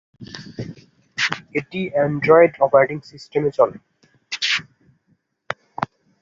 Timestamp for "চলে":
3.57-3.77